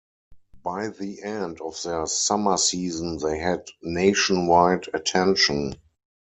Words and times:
By 0.63 0.87
the 0.87 1.21
end 1.21 1.61
of 1.61 1.79
their 1.83 2.07
summer 2.07 2.57
season, 2.57 3.19
they 3.19 3.37
had 3.37 3.67
nationwide 3.83 4.87
attention. 4.95 5.75